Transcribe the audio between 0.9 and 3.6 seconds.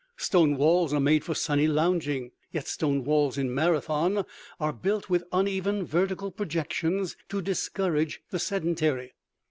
are made for sunny lounging; yet stone walls in